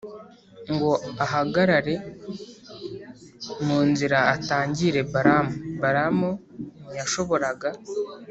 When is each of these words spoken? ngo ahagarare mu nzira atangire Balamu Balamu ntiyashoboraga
ngo 0.73 0.91
ahagarare 1.23 1.95
mu 3.65 3.79
nzira 3.89 4.17
atangire 4.35 4.99
Balamu 5.11 5.53
Balamu 5.81 6.29
ntiyashoboraga 6.85 7.69